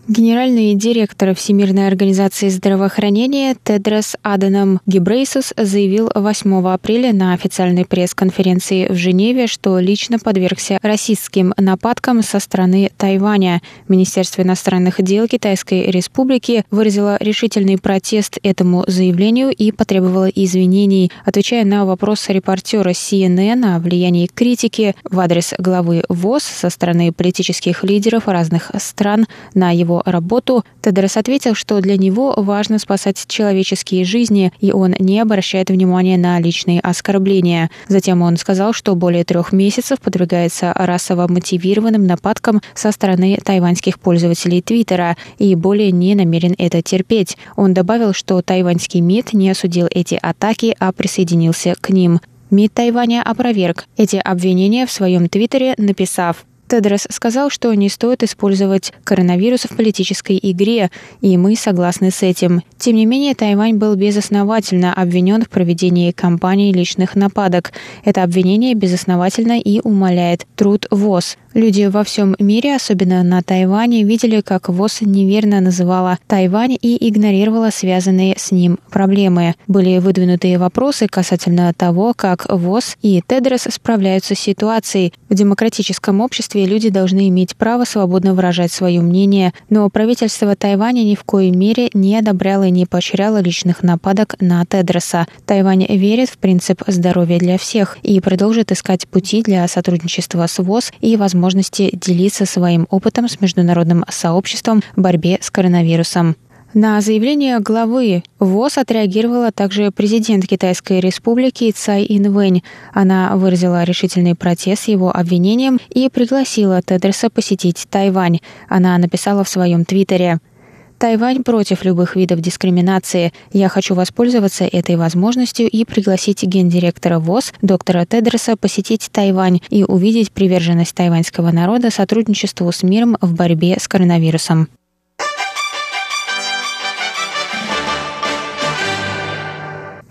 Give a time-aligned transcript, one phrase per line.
[0.09, 8.95] Генеральный директор Всемирной организации здравоохранения Тедрос Аденом Гибрейсус заявил 8 апреля на официальной пресс-конференции в
[8.95, 13.63] Женеве, что лично подвергся расистским нападкам со стороны Тайваня.
[13.89, 21.85] Министерство иностранных дел Китайской Республики выразило решительный протест этому заявлению и потребовало извинений, отвечая на
[21.85, 28.71] вопрос репортера CNN о влиянии критики в адрес главы ВОЗ со стороны политических лидеров разных
[28.79, 34.95] стран на его работу, Тедрос ответил, что для него важно спасать человеческие жизни, и он
[34.99, 37.71] не обращает внимания на личные оскорбления.
[37.89, 44.63] Затем он сказал, что более трех месяцев подвергается расово мотивированным нападкам со стороны тайваньских пользователей
[44.63, 47.37] Твиттера и более не намерен это терпеть.
[47.57, 52.21] Он добавил, что тайваньский МИД не осудил эти атаки, а присоединился к ним.
[52.51, 58.93] МИД Тайваня опроверг эти обвинения в своем твиттере, написав Тедрос сказал, что не стоит использовать
[59.05, 60.91] коронавирус в политической игре,
[61.21, 62.63] и мы согласны с этим.
[62.79, 67.73] Тем не менее, Тайвань был безосновательно обвинен в проведении кампании личных нападок.
[68.05, 71.37] Это обвинение безосновательно и умаляет труд ВОЗ.
[71.55, 77.71] Люди во всем мире, особенно на Тайване, видели, как ВОЗ неверно называла Тайвань и игнорировала
[77.71, 79.55] связанные с ним проблемы.
[79.67, 85.15] Были выдвинутые вопросы касательно того, как ВОЗ и Тедрос справляются с ситуацией.
[85.31, 91.15] В демократическом обществе люди должны иметь право свободно выражать свое мнение, но правительство Тайваня ни
[91.15, 95.27] в коей мере не одобряло и не поощряло личных нападок на Тедроса.
[95.45, 100.93] Тайвань верит в принцип здоровья для всех и продолжит искать пути для сотрудничества с ВОЗ
[101.01, 106.37] и, возможно, возможности делиться своим опытом с международным сообществом в борьбе с коронавирусом.
[106.79, 112.63] На заявление главы ВОЗ отреагировала также президент Китайской республики Цай Инвэнь.
[112.93, 118.41] Она выразила решительный протест его обвинениям и пригласила Тедерса посетить Тайвань.
[118.69, 120.39] Она написала в своем твиттере–
[120.99, 123.33] Тайвань против любых видов дискриминации.
[123.55, 130.31] Я хочу воспользоваться этой возможностью и пригласить гендиректора ВОЗ доктора Тедроса посетить Тайвань и увидеть
[130.31, 134.69] приверженность тайваньского народа сотрудничеству с миром в борьбе с коронавирусом.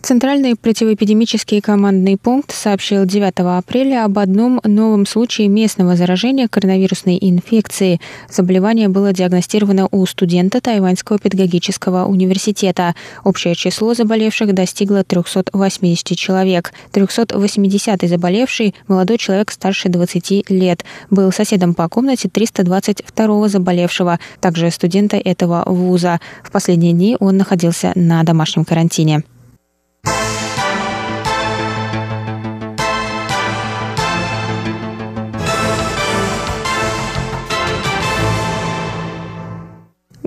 [0.05, 7.99] Центральный противоэпидемический командный пункт сообщил 9 апреля об одном новом случае местного заражения коронавирусной инфекцией.
[8.29, 12.93] Заболевание было диагностировано у студента Тайваньского педагогического университета.
[13.23, 16.71] Общее число заболевших достигло 380 человек.
[16.93, 25.17] 380-й заболевший, молодой человек старше 20 лет, был соседом по комнате 322-го заболевшего, также студента
[25.17, 26.19] этого вуза.
[26.43, 29.23] В последние дни он находился на домашнем карантине.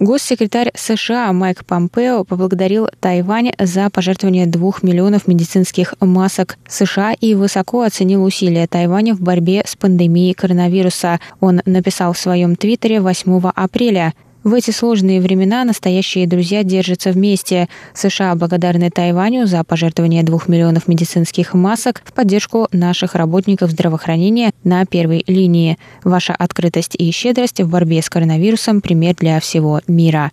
[0.01, 7.83] Госсекретарь США Майк Помпео поблагодарил Тайвань за пожертвование двух миллионов медицинских масок США и высоко
[7.83, 11.19] оценил усилия Тайваня в борьбе с пандемией коронавируса.
[11.41, 14.15] Он написал в своем твиттере 8 апреля–
[14.45, 17.69] в эти сложные времена настоящие друзья держатся вместе.
[17.93, 24.87] США благодарны Тайваню за пожертвование двух миллионов медицинских масок в поддержку наших работников здравоохранения на
[24.87, 25.77] первой линии.
[26.05, 30.31] Ваша открытость и щедрость в борьбе с коронавирусом– пример для всего мира.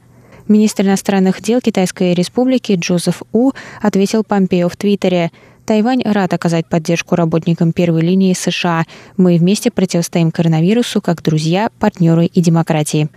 [0.47, 5.31] Министр иностранных дел Китайской Республики Джозеф У ответил Помпео в Твиттере–
[5.65, 8.83] Тайвань рад оказать поддержку работникам первой линии США.
[9.17, 13.09] Мы вместе противостоим коронавирусу как друзья, партнеры и демократии.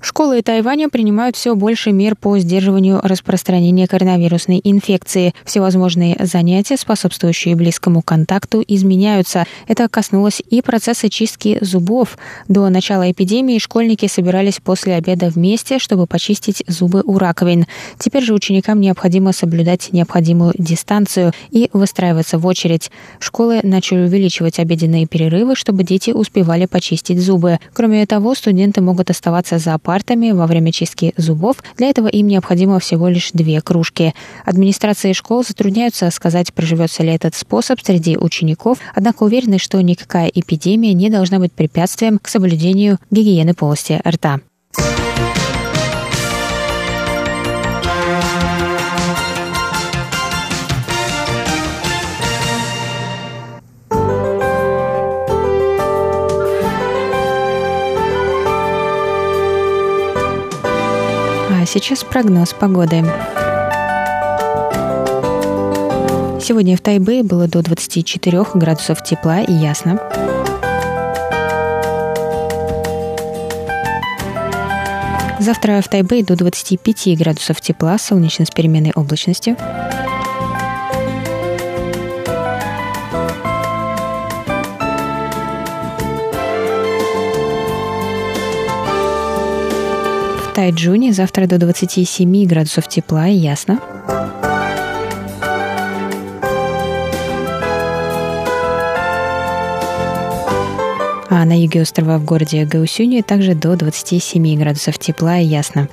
[0.00, 5.34] Школы Тайваня принимают все больше мер по сдерживанию распространения коронавирусной инфекции.
[5.44, 9.44] Всевозможные занятия, способствующие близкому контакту, изменяются.
[9.66, 12.16] Это коснулось и процесса чистки зубов.
[12.46, 17.66] До начала эпидемии школьники собирались после обеда вместе, чтобы почистить зубы у раковин.
[17.98, 22.92] Теперь же ученикам необходимо соблюдать необходимую дистанцию и выстраиваться в очередь.
[23.18, 27.58] Школы начали увеличивать обеденные перерывы, чтобы дети успевали почистить зубы.
[27.72, 31.56] Кроме того, студенты могут оставаться за партой пастами во время чистки зубов.
[31.76, 34.14] Для этого им необходимо всего лишь две кружки.
[34.44, 40.94] Администрации школ затрудняются сказать, проживется ли этот способ среди учеников, однако уверены, что никакая эпидемия
[40.94, 44.40] не должна быть препятствием к соблюдению гигиены полости рта.
[61.68, 63.04] Сейчас прогноз погоды.
[66.40, 70.00] Сегодня в Тайбэе было до 24 градусов тепла и ясно.
[75.38, 79.56] Завтра в Тайбэе до 25 градусов тепла, солнечно с переменной облачностью.
[90.58, 93.78] Тайджуне завтра до 27 градусов тепла и ясно.
[101.30, 105.86] А на юге острова в городе Гаусюни также до 27 градусов тепла и ясно.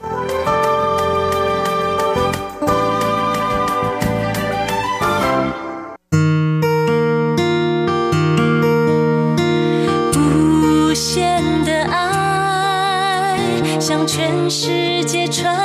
[14.50, 15.65] 世界穿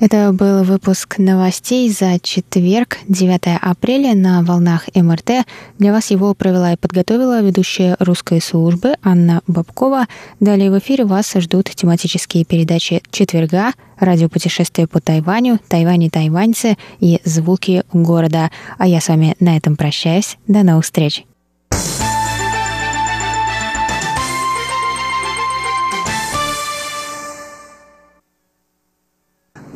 [0.00, 5.44] Это был выпуск новостей за четверг, 9 апреля на волнах МРТ.
[5.78, 10.06] Для вас его провела и подготовила ведущая русской службы Анна Бабкова.
[10.38, 17.20] Далее в эфире вас ждут тематические передачи четверга, радиопутешествие по Тайваню, Тайвань и тайваньцы и
[17.24, 18.52] звуки города.
[18.78, 20.38] А я с вами на этом прощаюсь.
[20.46, 21.24] До новых встреч!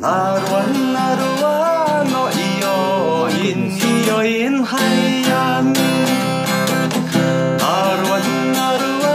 [0.03, 2.35] なるわなるわのイ
[2.65, 5.79] オインイオインハイヤンな
[7.95, 9.07] るわなるわ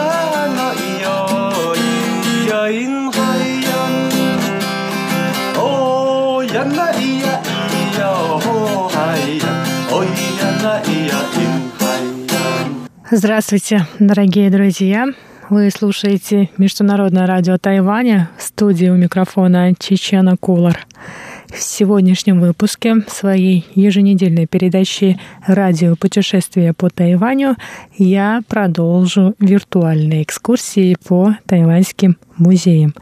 [0.48, 3.68] のイオインイオインハイヤ
[5.52, 8.08] ンおやないやいや
[8.40, 9.44] ほハイヤ
[9.94, 10.08] おや
[10.62, 15.04] ないやインハイヤン Здравствуйте, дорогие друзья!
[15.50, 20.86] Вы слушаете Международное радио Тайваня, в студии у микрофона Чечена Кулар.
[21.46, 27.56] В сегодняшнем выпуске своей еженедельной передачи «Радио путешествия по Тайваню»
[27.96, 32.94] я продолжу виртуальные экскурсии по тайваньским музеям.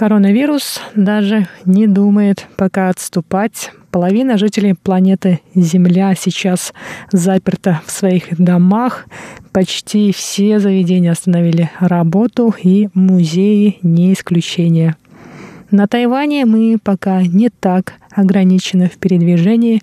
[0.00, 3.70] Коронавирус даже не думает пока отступать.
[3.90, 6.72] Половина жителей планеты Земля сейчас
[7.12, 9.04] заперта в своих домах.
[9.52, 14.96] Почти все заведения остановили работу, и музеи не исключение.
[15.70, 19.82] На Тайване мы пока не так ограничены в передвижении,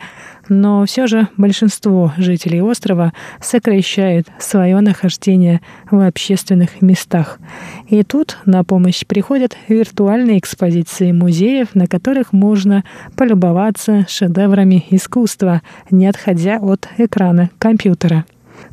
[0.50, 7.40] но все же большинство жителей острова сокращают свое нахождение в общественных местах.
[7.88, 12.84] И тут на помощь приходят виртуальные экспозиции музеев, на которых можно
[13.16, 15.62] полюбоваться шедеврами искусства,
[15.92, 18.26] не отходя от экрана компьютера.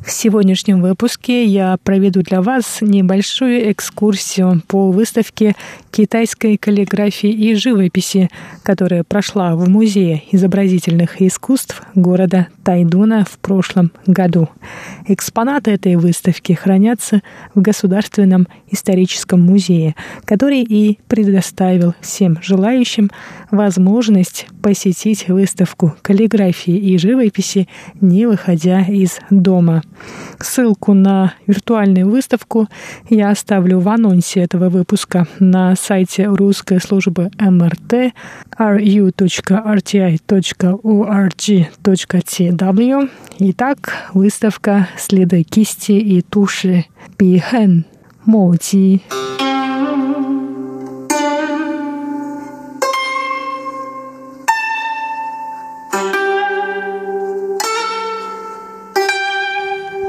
[0.05, 5.55] В сегодняшнем выпуске я проведу для вас небольшую экскурсию по выставке
[5.89, 8.29] китайской каллиграфии и живописи,
[8.61, 14.47] которая прошла в Музее изобразительных искусств города Тайдуна в прошлом году.
[15.07, 17.23] Экспонаты этой выставки хранятся
[17.55, 19.95] в Государственном историческом музее,
[20.25, 23.09] который и предоставил всем желающим
[23.49, 27.67] возможность посетить выставку каллиграфии и живописи,
[28.01, 29.81] не выходя из дома–
[30.39, 32.67] Ссылку на виртуальную выставку
[33.09, 38.13] я оставлю в анонсе этого выпуска на сайте русской службы МРТ
[38.57, 39.09] ru.rti.org.tw.
[43.39, 46.85] Итак, выставка «Следы кисти и туши
[47.17, 47.85] Пихэн
[48.25, 49.01] Моути».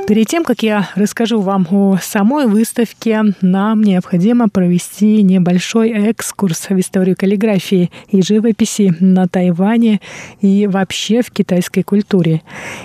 [0.07, 6.79] Перед тем, как я расскажу вам о самой выставке, нам необходимо провести небольшой экскурс в
[6.79, 10.01] историю каллиграфии и живописи на Тайване
[10.41, 12.43] и вообще в китайской культуре.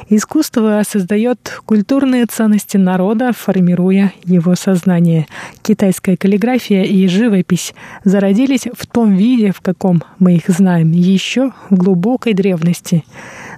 [0.10, 5.28] Искусство создает культурные ценности народа, формируя его сознание.
[5.62, 11.76] Китайская каллиграфия и живопись зародились в том виде, в каком мы их знаем, еще в
[11.76, 13.04] глубокой древности.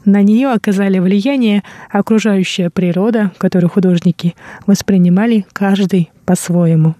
[0.05, 6.95] На нее оказали влияние окружающая природа, которую художники воспринимали каждый по-своему.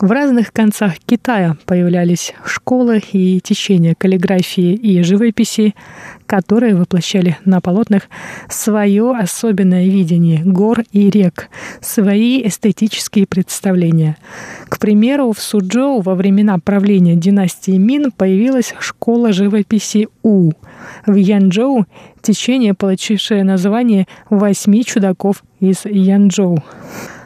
[0.00, 5.74] В разных концах Китая появлялись школы и течения каллиграфии и живописи,
[6.26, 8.02] которые воплощали на полотнах
[8.48, 11.48] свое особенное видение гор и рек,
[11.80, 14.16] свои эстетические представления.
[14.68, 20.50] К примеру, в Суджоу во времена правления династии Мин появилась школа живописи У.
[21.06, 21.86] В Янчжоу
[22.20, 26.62] течение, получившее название «Восьми чудаков из Янчжоу».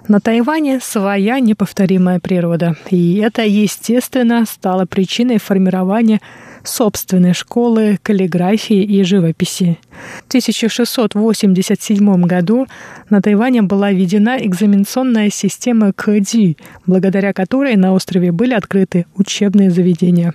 [0.09, 6.23] На Тайване своя неповторимая природа, и это, естественно, стало причиной формирования
[6.65, 9.79] собственной школы каллиграфии и живописи.
[10.25, 12.67] В 1687 году
[13.11, 20.33] на Тайване была введена экзаменационная система КДИ, благодаря которой на острове были открыты учебные заведения.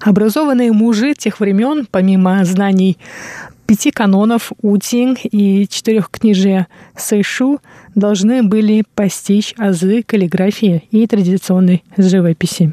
[0.00, 2.98] Образованные мужи тех времен, помимо знаний
[3.66, 7.60] пяти канонов Утинг и четырех книжия Сэйшу
[7.96, 12.72] должны были постичь азы каллиграфии и традиционной живописи.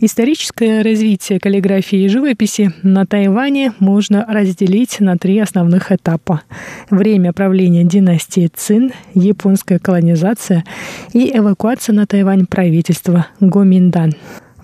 [0.00, 6.42] Историческое развитие каллиграфии и живописи на Тайване можно разделить на три основных этапа.
[6.90, 10.64] Время правления династии Цин, японская колонизация
[11.12, 14.14] и эвакуация на Тайвань правительства Гоминдан.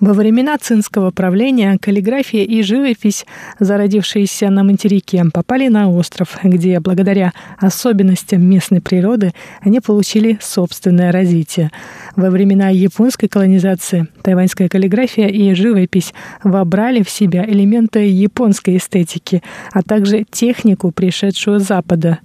[0.00, 3.26] Во времена цинского правления каллиграфия и живопись,
[3.58, 11.72] зародившиеся на материке, попали на остров, где благодаря особенностям местной природы они получили собственное развитие.
[12.14, 16.14] Во времена японской колонизации тайваньская каллиграфия и живопись
[16.44, 22.20] вобрали в себя элементы японской эстетики, а также технику, пришедшую с Запада.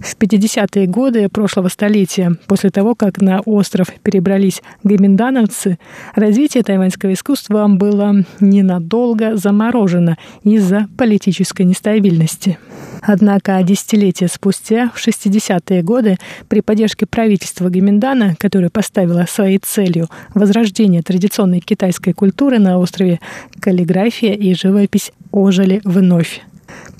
[0.00, 5.78] В 50-е годы прошлого столетия, после того, как на остров перебрались гаминдановцы,
[6.14, 12.58] развитие тайваньской классического искусства было ненадолго заморожено из-за политической нестабильности.
[13.02, 16.16] Однако десятилетия спустя, в 60-е годы,
[16.48, 23.20] при поддержке правительства Гаминдана, которое поставило своей целью возрождение традиционной китайской культуры на острове,
[23.60, 26.40] каллиграфия и живопись ожили вновь.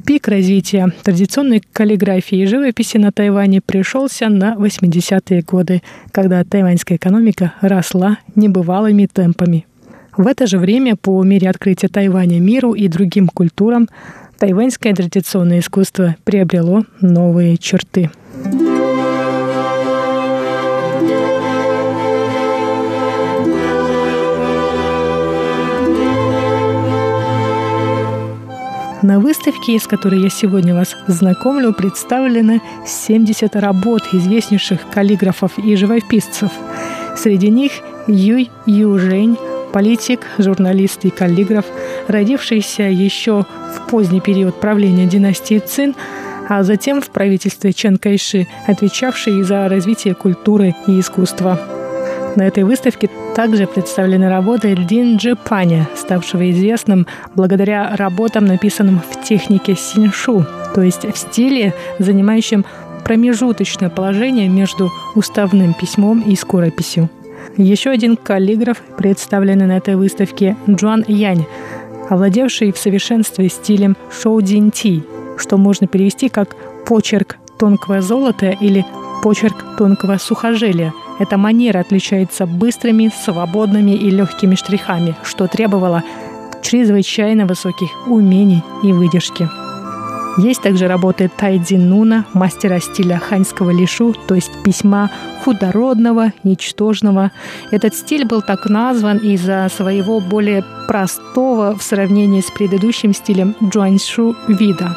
[0.07, 5.83] Пик развития традиционной каллиграфии и живописи на Тайване пришелся на 80-е годы,
[6.13, 9.67] когда тайваньская экономика росла небывалыми темпами.
[10.17, 13.87] В это же время, по мере открытия Тайваня миру и другим культурам,
[14.39, 18.11] тайваньское традиционное искусство приобрело новые черты.
[29.03, 36.51] На выставке, с которой я сегодня вас знакомлю, представлены 70 работ известнейших каллиграфов и живописцев.
[37.17, 37.73] Среди них
[38.09, 39.37] Юй Южень,
[39.73, 41.65] политик, журналист и каллиграф,
[42.09, 43.45] родившийся еще
[43.75, 45.95] в поздний период правления династии Цин,
[46.49, 51.59] а затем в правительстве Чен Кайши, отвечавший за развитие культуры и искусства.
[52.37, 59.75] На этой выставке также представлены работы Дин Джипаня, ставшего известным благодаря работам, написанным в технике
[59.75, 60.45] синьшу,
[60.75, 62.67] то есть в стиле, занимающем
[63.05, 67.09] промежуточное положение между уставным письмом и скорописью.
[67.57, 71.47] Еще один каллиграф, представленный на этой выставке, Джуан Янь,
[72.09, 75.03] овладевший в совершенстве стилем шоу Ти,
[75.39, 78.85] что можно перевести как «почерк тонкого золота» или
[79.23, 80.93] «почерк тонкого сухожилия».
[81.19, 86.03] Эта манера отличается быстрыми, свободными и легкими штрихами, что требовало
[86.63, 89.49] чрезвычайно высоких умений и выдержки.
[90.39, 95.11] Есть также работы Тайди Нуна, мастера стиля ханьского лишу, то есть письма
[95.43, 97.31] худородного, ничтожного.
[97.71, 104.37] Этот стиль был так назван из-за своего более простого в сравнении с предыдущим стилем джуаньшу
[104.49, 104.97] вида.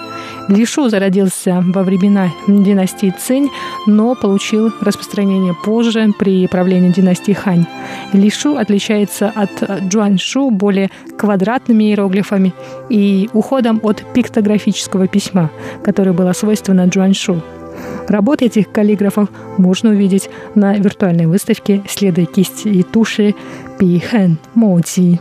[0.49, 3.49] Лишу зародился во времена династии Цинь,
[3.85, 7.67] но получил распространение позже при правлении династии Хань.
[8.13, 9.51] Лишу отличается от
[9.87, 12.53] Джуаншу более квадратными иероглифами
[12.89, 15.51] и уходом от пиктографического письма,
[15.83, 17.41] которое было свойственно Джуаншу.
[18.07, 23.35] Работы этих каллиграфов можно увидеть на виртуальной выставке «Следы кисти и туши»
[23.77, 25.19] Пихэн Моути.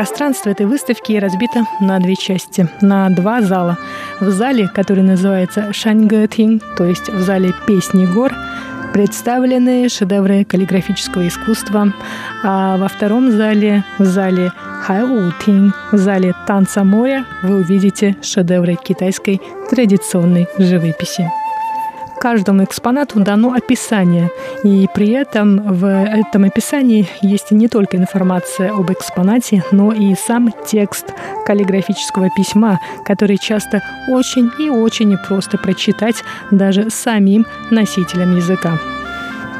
[0.00, 3.76] Пространство этой выставки разбито на две части, на два зала.
[4.18, 8.32] В зале, который называется Шаньгэтинг, то есть в зале «Песни гор»,
[8.94, 11.92] представлены шедевры каллиграфического искусства,
[12.42, 14.52] а во втором зале, в зале
[14.86, 19.38] Хайутинг, в зале «Танца моря» вы увидите шедевры китайской
[19.68, 21.28] традиционной живописи
[22.20, 24.30] каждому экспонату дано описание,
[24.62, 30.52] и при этом в этом описании есть не только информация об экспонате, но и сам
[30.66, 31.14] текст
[31.46, 38.78] каллиграфического письма, который часто очень и очень непросто прочитать даже самим носителям языка.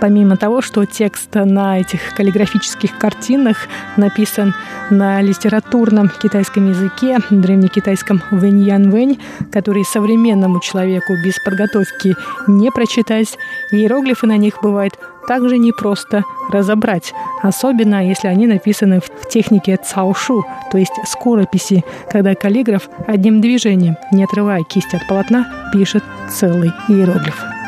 [0.00, 4.54] Помимо того, что текст на этих каллиграфических картинах написан
[4.88, 9.20] на литературном китайском языке, древнекитайском вэнь-ян-вэнь,
[9.52, 12.16] который современному человеку без подготовки
[12.46, 13.36] не прочитать,
[13.72, 20.78] иероглифы на них бывают также непросто разобрать, особенно если они написаны в технике цаошу, то
[20.78, 27.59] есть скорописи, когда каллиграф одним движением, не отрывая кисть от полотна, пишет целый иероглиф.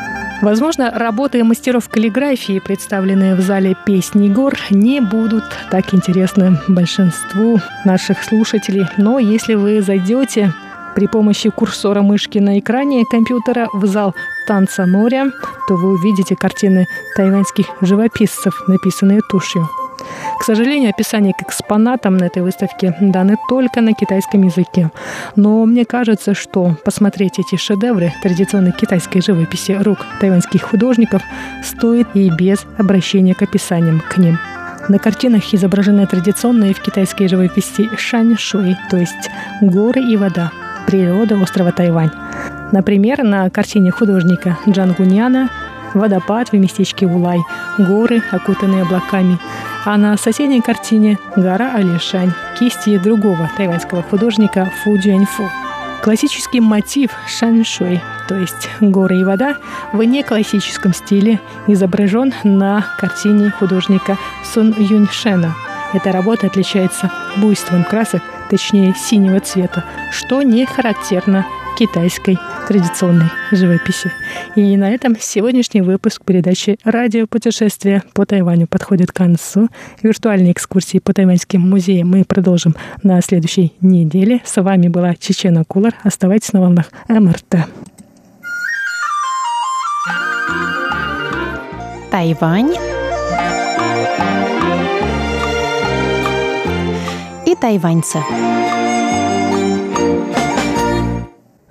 [0.43, 8.21] Возможно, работы мастеров каллиграфии, представленные в зале «Песни гор», не будут так интересны большинству наших
[8.21, 8.83] слушателей.
[8.97, 10.51] Но если вы зайдете
[10.95, 15.31] при помощи курсора мышки на экране компьютера в зал «Танца моря»,
[15.69, 19.65] то вы увидите картины тайваньских живописцев, написанные тушью.
[20.39, 24.91] К сожалению, описание к экспонатам на этой выставке даны только на китайском языке.
[25.35, 31.21] Но мне кажется, что посмотреть эти шедевры традиционной китайской живописи рук тайваньских художников
[31.63, 34.37] стоит и без обращения к описаниям к ним.
[34.89, 39.29] На картинах изображены традиционные в китайской живописи шань-шуй, то есть
[39.61, 40.51] горы и вода,
[40.85, 42.11] природа острова Тайвань.
[42.73, 45.49] Например, на картине художника Джан Гуньяна
[45.93, 47.39] водопад в местечке Улай,
[47.77, 49.37] горы, окутанные облаками,
[49.85, 55.49] а на соседней картине гора Алишань, кисти другого тайваньского художника Фу Джэньфу.
[56.01, 59.55] Классический мотив шаншуй, то есть горы и вода,
[59.93, 65.53] в неклассическом стиле изображен на картине художника Сун Юньшена.
[65.93, 71.45] Эта работа отличается буйством красок, точнее синего цвета, что не характерно
[71.77, 74.11] китайской традиционной живописи.
[74.55, 79.69] И на этом сегодняшний выпуск передачи «Радио путешествия по Тайваню» подходит к концу.
[80.01, 84.41] Виртуальные экскурсии по тайваньским музеям мы продолжим на следующей неделе.
[84.45, 85.95] С вами была Чечена Кулар.
[86.03, 87.67] Оставайтесь на волнах МРТ.
[92.11, 92.73] Тайвань
[97.45, 98.19] и тайваньцы.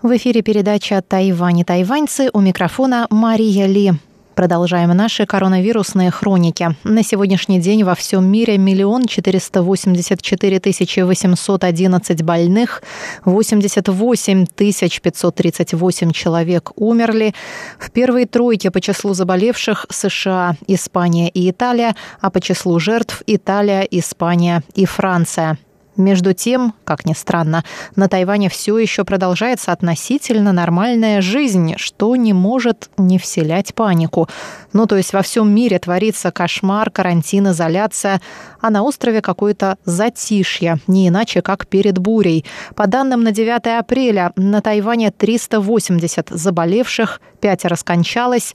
[0.02, 3.92] В эфире передача «Тайвань тайваньцы» у микрофона Мария Ли.
[4.34, 6.74] Продолжаем наши коронавирусные хроники.
[6.82, 12.82] На сегодняшний день во всем мире миллион четыреста восемьдесят четыре тысячи восемьсот одиннадцать больных,
[13.24, 17.32] восемьдесят восемь тысяч пятьсот тридцать восемь человек умерли.
[17.78, 23.82] В первой тройке по числу заболевших США, Испания и Италия, а по числу жертв Италия,
[23.82, 25.58] Испания и Франция.
[25.96, 27.64] Между тем, как ни странно,
[27.96, 34.26] на Тайване все еще продолжается относительно нормальная жизнь, что не может не вселять панику.
[34.72, 38.22] Ну, то есть во всем мире творится кошмар, карантин, изоляция,
[38.60, 42.46] а на острове какое-то затишье, не иначе, как перед бурей.
[42.74, 48.54] По данным на 9 апреля на Тайване 380 заболевших, пятеро скончалось.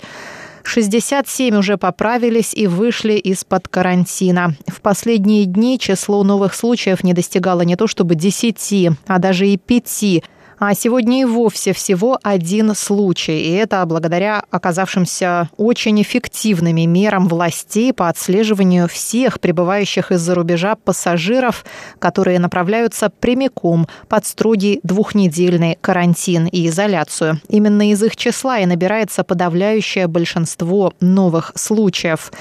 [0.68, 4.56] 67 уже поправились и вышли из-под карантина.
[4.68, 9.58] В последние дни число новых случаев не достигало не то чтобы 10, а даже и
[9.58, 10.24] 5.
[10.60, 13.42] А сегодня и вовсе всего один случай.
[13.42, 21.64] И это благодаря оказавшимся очень эффективными мерам властей по отслеживанию всех прибывающих из-за рубежа пассажиров,
[22.00, 27.40] которые направляются прямиком под строгий двухнедельный карантин и изоляцию.
[27.50, 32.32] Именно из их числа и набирается подавляющее большинство новых случаев.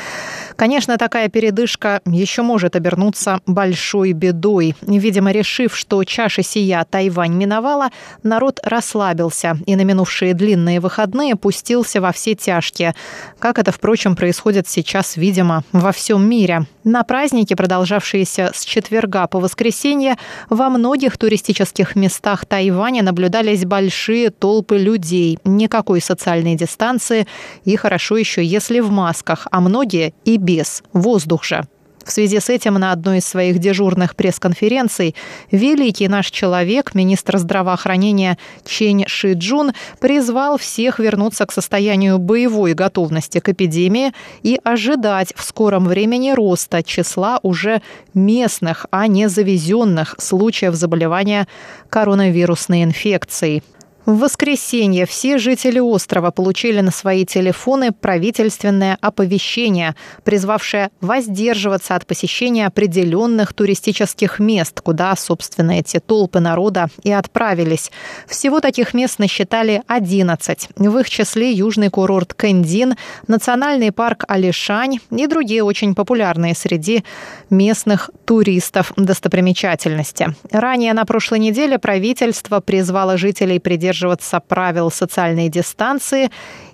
[0.56, 4.74] Конечно, такая передышка еще может обернуться большой бедой.
[4.80, 7.90] Видимо, решив, что чаша сия Тайвань миновала,
[8.22, 12.94] народ расслабился и на минувшие длинные выходные пустился во все тяжкие.
[13.38, 16.66] Как это, впрочем, происходит сейчас, видимо, во всем мире.
[16.84, 20.16] На праздники, продолжавшиеся с четверга по воскресенье,
[20.48, 25.38] во многих туристических местах Тайваня наблюдались большие толпы людей.
[25.44, 27.26] Никакой социальной дистанции
[27.64, 30.82] и хорошо еще, если в масках, а многие и без.
[30.92, 31.66] Воздух же.
[32.06, 35.16] В связи с этим на одной из своих дежурных пресс-конференций
[35.50, 43.48] великий наш человек, министр здравоохранения Чень Шиджун, призвал всех вернуться к состоянию боевой готовности к
[43.48, 44.12] эпидемии
[44.44, 47.82] и ожидать в скором времени роста числа уже
[48.14, 51.48] местных, а не завезенных случаев заболевания
[51.90, 53.64] коронавирусной инфекцией.
[54.06, 62.68] В воскресенье все жители острова получили на свои телефоны правительственное оповещение, призвавшее воздерживаться от посещения
[62.68, 67.90] определенных туристических мест, куда, собственно, эти толпы народа и отправились.
[68.28, 70.68] Всего таких мест насчитали 11.
[70.76, 72.94] В их числе южный курорт Кэндин,
[73.26, 77.02] национальный парк Алишань и другие очень популярные среди
[77.50, 80.36] местных туристов достопримечательности.
[80.52, 86.30] Ранее на прошлой неделе правительство призвало жителей придерживаться придерживаться правил социальной дистанции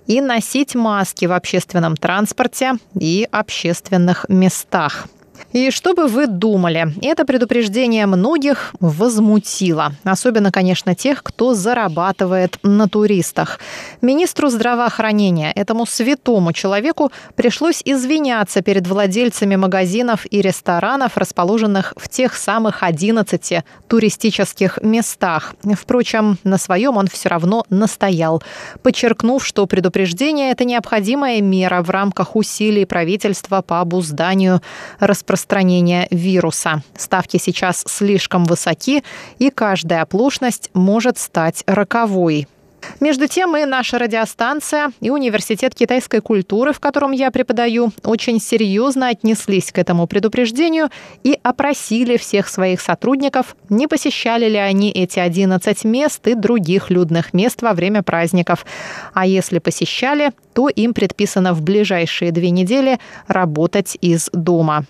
[0.07, 5.07] и носить маски в общественном транспорте и общественных местах.
[5.51, 9.93] И что бы вы думали, это предупреждение многих возмутило.
[10.03, 13.59] Особенно, конечно, тех, кто зарабатывает на туристах.
[14.01, 22.35] Министру здравоохранения, этому святому человеку, пришлось извиняться перед владельцами магазинов и ресторанов, расположенных в тех
[22.35, 25.53] самых 11 туристических местах.
[25.79, 28.41] Впрочем, на своем он все равно настоял,
[28.81, 34.61] подчеркнув, что предупреждение– это необходимая мера в рамках усилий правительства по обузданию
[34.99, 36.83] распространения распространения вируса.
[36.97, 39.03] Ставки сейчас слишком высоки,
[39.39, 42.47] и каждая оплошность может стать роковой.
[42.99, 49.07] Между тем и наша радиостанция, и Университет китайской культуры, в котором я преподаю, очень серьезно
[49.07, 50.89] отнеслись к этому предупреждению
[51.23, 57.33] и опросили всех своих сотрудников, не посещали ли они эти 11 мест и других людных
[57.33, 58.65] мест во время праздников.
[59.13, 64.85] А если посещали, то им предписано в ближайшие две недели работать из дома.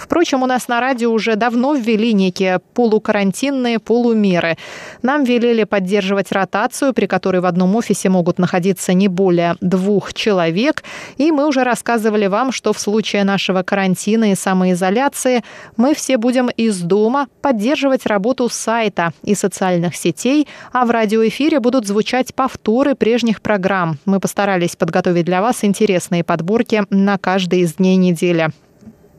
[0.00, 4.56] Впрочем, у нас на радио уже давно ввели некие полукарантинные полумеры.
[5.02, 10.84] Нам велели поддерживать ротацию, при которой в одном офисе могут находиться не более двух человек.
[11.18, 15.44] И мы уже рассказывали вам, что в случае нашего карантина и самоизоляции
[15.76, 21.86] мы все будем из дома поддерживать работу сайта и социальных сетей, а в радиоэфире будут
[21.86, 23.98] звучать повторы прежних программ.
[24.06, 28.48] Мы постарались подготовить для вас интересные подборки на каждый из дней недели.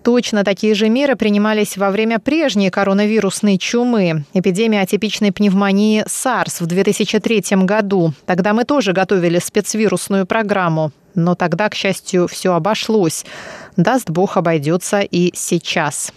[0.04, 6.66] Точно такие же меры принимались во время прежней коронавирусной чумы, эпидемии атипичной пневмонии SARS в
[6.66, 8.14] 2003 году.
[8.26, 10.92] Тогда мы тоже готовили спецвирусную программу.
[11.14, 13.26] Но тогда, к счастью, все обошлось.
[13.78, 16.12] Даст Бог, обойдется и сейчас.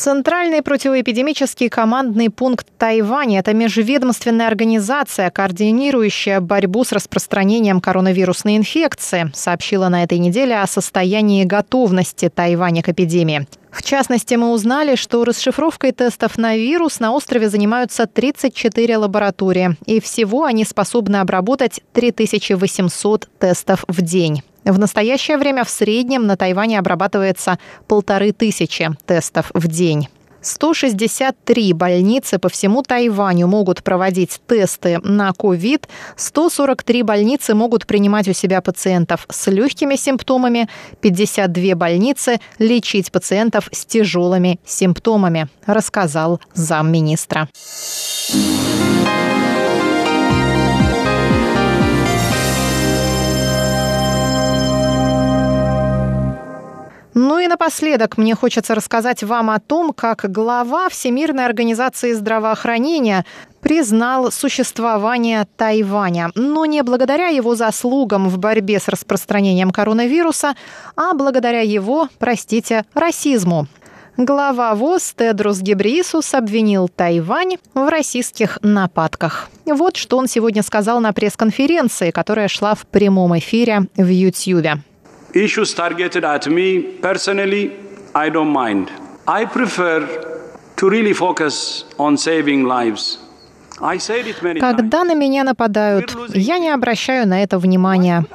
[0.00, 9.90] Центральный противоэпидемический командный пункт Тайваня– это межведомственная организация, координирующая борьбу с распространением коронавирусной инфекции, сообщила
[9.90, 13.46] на этой неделе о состоянии готовности Тайваня к эпидемии.
[13.70, 20.00] В частности, мы узнали, что расшифровкой тестов на вирус на острове занимаются 34 лаборатории, и
[20.00, 24.42] всего они способны обработать 3800 тестов в день.
[24.64, 30.08] В настоящее время в среднем на Тайване обрабатывается полторы тысячи тестов в день.
[30.42, 35.88] 163 больницы по всему Тайваню могут проводить тесты на ковид.
[36.16, 40.68] 143 больницы могут принимать у себя пациентов с легкими симптомами.
[41.00, 47.48] 52 больницы лечить пациентов с тяжелыми симптомами, рассказал замминистра.
[57.14, 63.24] Ну и напоследок мне хочется рассказать вам о том, как глава Всемирной организации здравоохранения
[63.60, 70.54] признал существование Тайваня, но не благодаря его заслугам в борьбе с распространением коронавируса,
[70.96, 73.66] а благодаря его, простите, расизму.
[74.16, 79.48] Глава ВОЗ Тедрус Гебрисус обвинил Тайвань в российских нападках.
[79.66, 84.82] Вот что он сегодня сказал на пресс-конференции, которая шла в прямом эфире в Ютьюбе.
[85.34, 87.72] Issues targeted at me personally,
[88.14, 88.90] I don't mind.
[89.26, 90.06] I prefer
[90.76, 93.18] to really focus on saving lives.
[94.60, 98.26] Когда на меня нападают, я не обращаю на это внимания.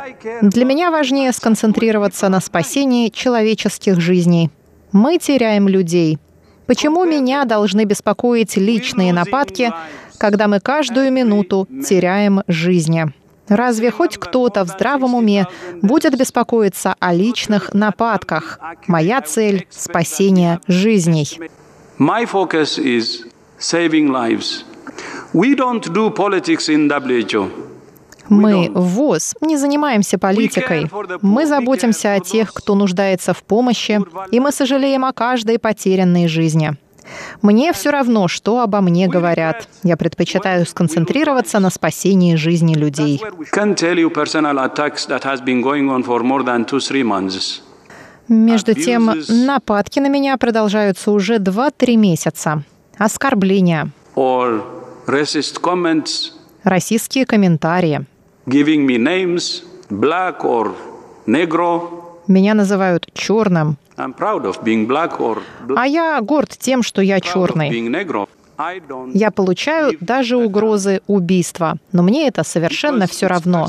[0.42, 4.50] Для меня важнее сконцентрироваться на спасении человеческих жизней.
[4.92, 6.18] Мы теряем людей.
[6.66, 9.72] Почему меня должны беспокоить личные нападки,
[10.18, 13.14] когда мы каждую минуту теряем жизни?
[13.48, 15.48] Разве хоть кто-то в здравом уме
[15.82, 18.60] будет беспокоиться о личных нападках?
[18.88, 21.40] Моя цель— спасение жизней.
[22.00, 23.26] My focus is
[23.60, 24.64] saving lives.
[25.34, 27.50] We don't do politics in WHO.
[28.30, 30.90] Мы в ВОЗ не занимаемся политикой.
[31.22, 36.76] Мы заботимся о тех, кто нуждается в помощи, и мы сожалеем о каждой потерянной жизни.
[37.42, 39.68] Мне все равно, что обо мне говорят.
[39.84, 43.22] Я предпочитаю сконцентрироваться на спасении жизни людей.
[48.28, 52.64] Между тем, нападки на меня продолжаются уже 2-3 месяца.
[52.98, 53.90] Оскорбления,
[56.64, 58.06] российские комментарии.
[62.28, 67.70] Меня называют черным, А я горд тем, что я черный.
[69.14, 73.68] Я получаю даже угрозы убийства, но мне это совершенно все равно,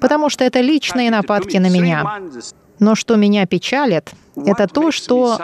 [0.00, 2.20] потому что это личные нападки на меня.
[2.78, 5.38] Но что меня печалит, это то, что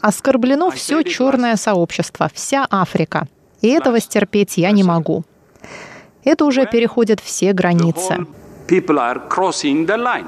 [0.00, 3.28] оскорблено все черное сообщество, вся Африка.
[3.60, 5.24] И этого стерпеть я не могу.
[6.24, 8.26] Это уже переходит все границы.
[8.68, 10.26] People are crossing the line.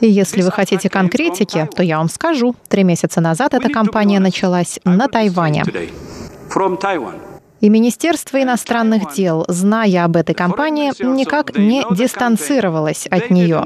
[0.00, 2.54] И если вы хотите конкретики, то я вам скажу.
[2.68, 5.64] Три месяца назад эта кампания началась на Тайване.
[7.60, 13.64] И Министерство иностранных дел, зная об этой кампании, никак не дистанцировалось от нее.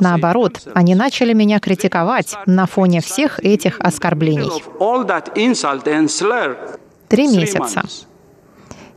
[0.00, 4.62] Наоборот, они начали меня критиковать на фоне всех этих оскорблений.
[7.08, 7.82] Три месяца.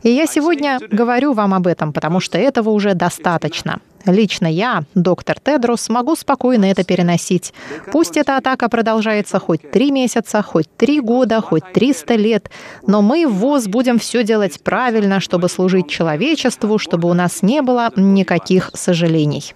[0.06, 3.80] И я сегодня говорю вам об этом, потому что этого уже достаточно.
[4.04, 7.52] Лично я, доктор Тедрос, могу спокойно это переносить.
[7.90, 12.50] Пусть эта атака продолжается хоть три месяца, хоть три года, хоть 300 лет,
[12.86, 17.60] но мы в ВОЗ будем все делать правильно, чтобы служить человечеству, чтобы у нас не
[17.60, 19.54] было никаких сожалений.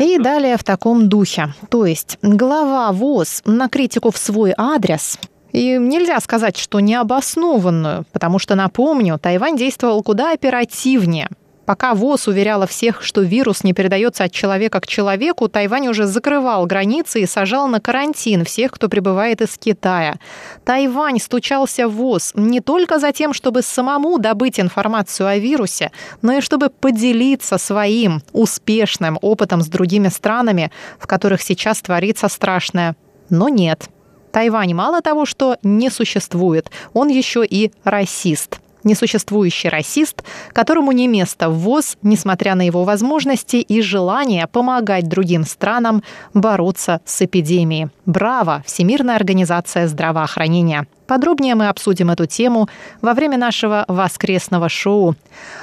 [0.00, 1.54] И далее в таком духе.
[1.68, 5.20] То есть глава ВОЗ на критику в свой адрес
[5.52, 11.28] и нельзя сказать, что необоснованную, потому что, напомню, Тайвань действовал куда оперативнее.
[11.64, 16.66] Пока ВОЗ уверяла всех, что вирус не передается от человека к человеку, Тайвань уже закрывал
[16.66, 20.16] границы и сажал на карантин всех, кто прибывает из Китая.
[20.64, 26.32] Тайвань стучался в ВОЗ не только за тем, чтобы самому добыть информацию о вирусе, но
[26.32, 32.96] и чтобы поделиться своим успешным опытом с другими странами, в которых сейчас творится страшное.
[33.30, 33.88] Но нет.
[34.32, 38.58] Тайвань мало того, что не существует, он еще и расист.
[38.84, 45.44] Несуществующий расист, которому не место в ВОЗ, несмотря на его возможности и желание помогать другим
[45.44, 46.02] странам
[46.34, 47.90] бороться с эпидемией.
[48.06, 48.64] Браво!
[48.66, 50.88] Всемирная организация здравоохранения.
[51.06, 52.68] Подробнее мы обсудим эту тему
[53.02, 55.14] во время нашего воскресного шоу.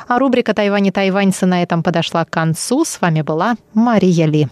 [0.08, 2.86] А рубрика «Тайвань и тайваньцы» на этом подошла к концу.
[2.86, 4.48] С вами была Мария Ли.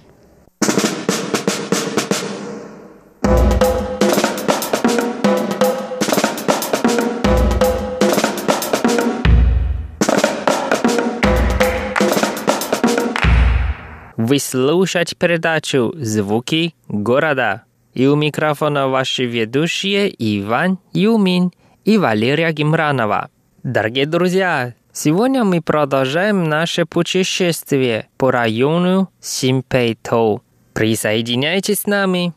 [14.30, 17.64] Вы слушаете передачу «Звуки города».
[17.94, 21.54] И у микрофона ваши ведущие Иван Юмин
[21.86, 23.30] и Валерия Гимранова.
[23.64, 30.42] Дорогие друзья, сегодня мы продолжаем наше путешествие по району Симпейто.
[30.74, 32.34] Присоединяйтесь с нами.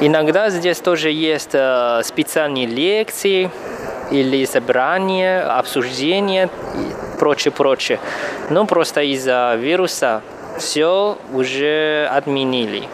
[0.00, 3.50] Иногда здесь тоже есть э, специальные лекции
[4.10, 8.00] или собрания, обсуждения и прочее, прочее.
[8.50, 10.22] Но просто из-за вируса
[10.58, 12.88] все уже отменили.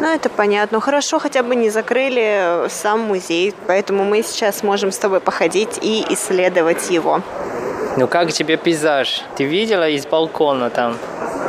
[0.00, 0.80] Ну, это понятно.
[0.80, 5.78] Хорошо, хотя бы не закрыли э, сам музей, поэтому мы сейчас можем с тобой походить
[5.82, 7.20] и исследовать его.
[7.96, 9.22] Ну как тебе пейзаж?
[9.36, 10.96] Ты видела из балкона там?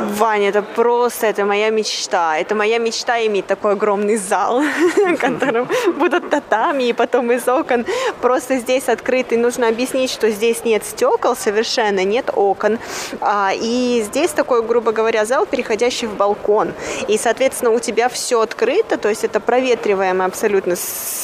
[0.00, 2.38] Ваня, это просто, это моя мечта.
[2.38, 4.60] Это моя мечта иметь такой огромный зал,
[4.96, 7.84] в котором будут татами, и потом из окон
[8.20, 9.36] просто здесь открытый.
[9.36, 12.78] Нужно объяснить, что здесь нет стекол совершенно, нет окон.
[13.20, 16.72] А, и здесь такой, грубо говоря, зал, переходящий в балкон.
[17.08, 20.76] И, соответственно, у тебя все открыто, то есть это проветриваемое абсолютно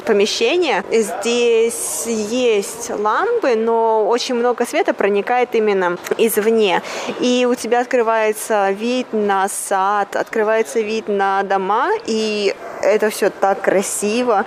[0.05, 0.85] помещение.
[0.91, 6.83] Здесь есть лампы, но очень много света проникает именно извне.
[7.21, 13.61] И у тебя открывается вид на сад, открывается вид на дома, и это все так
[13.61, 14.45] красиво.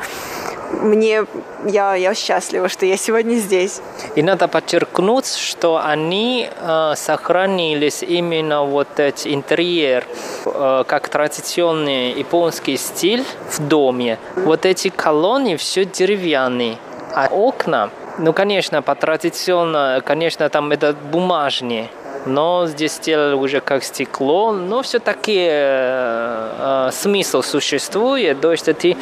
[0.71, 1.25] Мне
[1.65, 3.81] я, я счастлива, что я сегодня здесь.
[4.15, 10.05] И надо подчеркнуть, что они э, сохранились именно вот этот интерьер,
[10.45, 14.19] э, как традиционный японский стиль в доме.
[14.35, 16.77] Вот эти колонны все деревянные,
[17.15, 21.89] а окна, ну, конечно, по традиционно, конечно, там это бумажные,
[22.29, 28.95] но здесь сделали уже как стекло, но все-таки э, э, смысл существует, то есть ты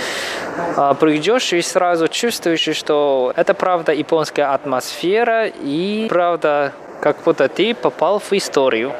[0.76, 7.76] э, придешь и сразу чувствуешь, что это правда японская атмосфера и правда как будто ты
[7.76, 8.94] попал в историю.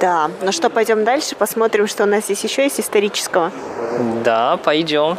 [0.00, 3.52] Да, ну что, пойдем дальше, посмотрим, что у нас здесь еще есть исторического.
[4.24, 5.18] Да, пойдем.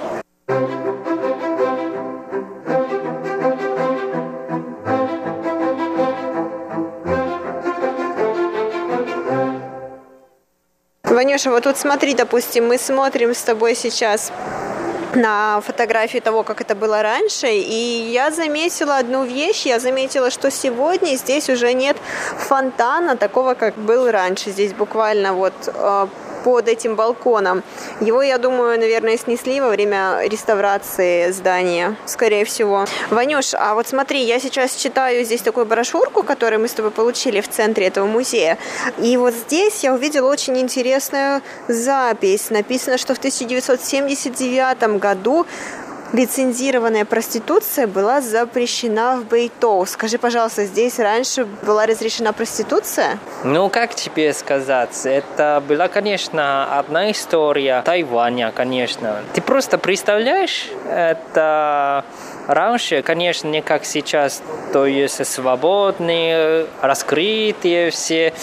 [11.16, 14.34] Ванюша, вот тут смотри, допустим, мы смотрим с тобой сейчас
[15.16, 20.52] на фотографии того, как это было раньше, и я заметила одну вещь, я заметила, что
[20.52, 21.96] сегодня здесь уже нет
[22.38, 24.52] фонтана такого, как был раньше.
[24.52, 26.08] Здесь буквально вот э,
[26.46, 27.64] под этим балконом.
[28.02, 32.86] Его, я думаю, наверное, снесли во время реставрации здания, скорее всего.
[33.10, 37.42] Ванюш, а вот смотри, я сейчас читаю здесь такую брошюрку, которую мы с тобой получили
[37.42, 38.60] в центре этого музея.
[39.00, 42.52] И вот здесь я увидела очень интересную запись.
[42.52, 45.48] Написано, что в 1979 году
[46.14, 49.86] лицензированная проституция была запрещена в Бейтоу.
[49.86, 53.20] Скажи, пожалуйста, здесь раньше была разрешена проституция?
[53.44, 55.06] Ну, как тебе сказать?
[55.06, 59.18] Это была, конечно, одна история Тайваня, конечно.
[59.34, 62.06] Ты просто представляешь, это
[62.48, 64.42] раньше, конечно, не как сейчас,
[64.74, 68.34] то есть свободные, раскрытые все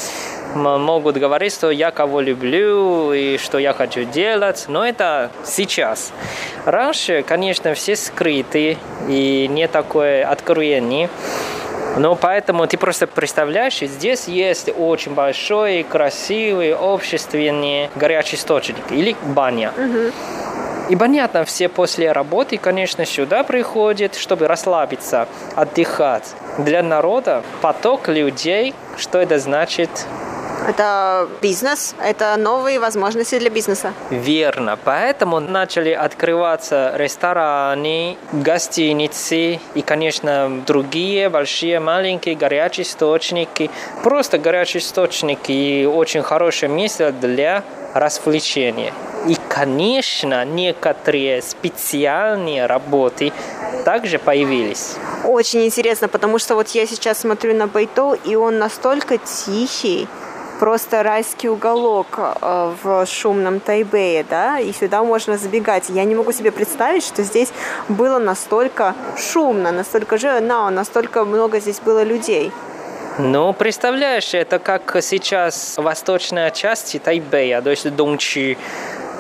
[0.55, 6.13] могут говорить, что я кого люблю и что я хочу делать, но это сейчас.
[6.65, 8.77] Раньше, конечно, все скрыты
[9.09, 11.09] и не такое откровение.
[11.97, 19.73] Но поэтому ты просто представляешь, здесь есть очень большой, красивый, общественный горячий источник или баня.
[19.77, 20.13] Угу.
[20.89, 26.35] И понятно, все после работы, конечно, сюда приходят, чтобы расслабиться, отдыхать.
[26.59, 29.91] Для народа поток людей, что это значит?
[30.69, 33.93] Это бизнес, это новые возможности для бизнеса.
[34.11, 34.79] Верно.
[34.85, 43.71] Поэтому начали открываться рестораны, гостиницы и, конечно, другие большие, маленькие горячие источники.
[44.03, 48.93] Просто горячие источники и очень хорошее место для развлечения.
[49.27, 53.33] И, конечно, некоторые специальные работы
[53.85, 54.97] также появились.
[55.25, 60.09] Очень интересно, потому что вот я сейчас смотрю на Байтоу, и он настолько тихий,
[60.59, 65.89] просто райский уголок э, в шумном Тайбэе, да, и сюда можно забегать.
[65.89, 67.53] Я не могу себе представить, что здесь
[67.89, 72.53] было настолько шумно, настолько живо, настолько много здесь было людей.
[73.19, 78.57] Ну, представляешь, это как сейчас восточная часть Тайбэя, то есть Дончи.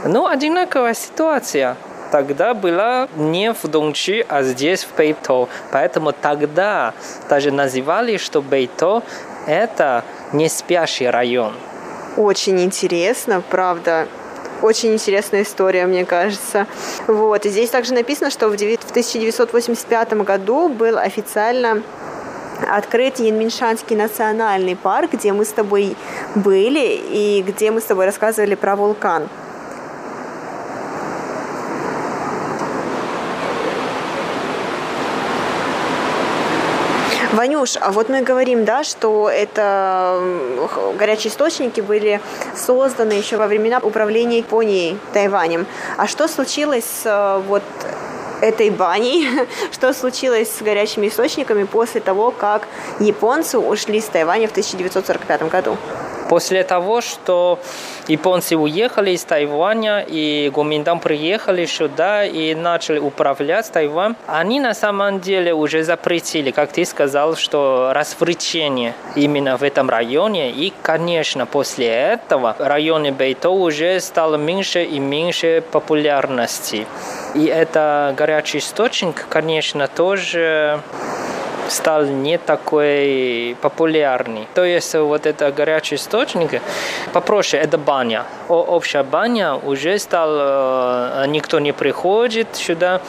[0.05, 1.77] Ну, одинаковая ситуация
[2.11, 5.49] тогда была не в Дончи, а здесь, в Бейто.
[5.73, 6.95] Поэтому тогда
[7.29, 9.03] даже называли, что Бейто–
[9.47, 11.53] это не спящий район.
[12.16, 14.07] Очень интересно, правда.
[14.61, 16.66] Очень интересная история, мне кажется.
[17.07, 17.47] Вот.
[17.47, 21.83] И здесь также написано, что в 1985 году был официально
[22.71, 25.97] открыт Янминшанский национальный парк, где мы с тобой
[26.35, 29.29] были и где мы с тобой рассказывали про вулкан.
[37.33, 40.21] Ванюш, а вот мы говорим, да, что это
[40.99, 42.21] горячие источники были
[42.55, 45.66] созданы еще во времена управления Японией Тайванем.
[45.97, 47.62] А что случилось с э, вот
[48.42, 49.27] этой баней,
[49.73, 52.68] что случилось с горячими источниками после того, как
[53.01, 55.79] японцы ушли с Тайваня в 1945 году?
[56.33, 57.59] После того, что
[58.09, 65.21] японцы уехали из Тайваня, и Гоминдан приехали сюда и начали управлять Тайвань, они на самом
[65.21, 70.52] деле уже запретили, как ты сказал, что развлечение именно в этом районе.
[70.52, 76.87] И, конечно, после этого район Бейто уже стал меньше и меньше популярности.
[77.35, 80.81] И это горячий источник, конечно, тоже
[81.69, 84.46] стал не такой популярный.
[84.54, 86.60] То есть вот это горячий источник
[87.13, 88.25] попроще, это баня.
[88.48, 93.00] Общая баня уже стал, э, никто не приходит сюда,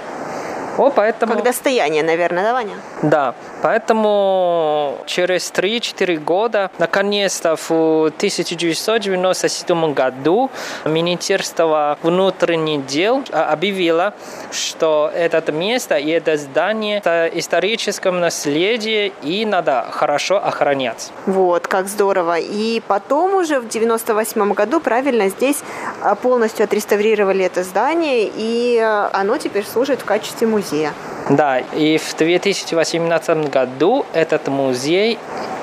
[0.78, 1.34] О, поэтому...
[1.34, 2.74] Как достояние, наверное, да, Ваня?
[3.02, 10.50] Да, поэтому через 3-4 года, наконец-то в 1997 году
[10.84, 14.14] Министерство внутренних дел объявило,
[14.50, 21.10] что это место и это здание это историческом наследии и надо хорошо охранять.
[21.26, 22.38] Вот, как здорово.
[22.38, 25.58] И потом уже в 98 году, правильно, здесь
[26.02, 30.92] а, полностью отреставрировали это здание, и а, оно теперь служит в качестве музея музея.
[31.30, 35.18] Да, и в 2018 году этот музей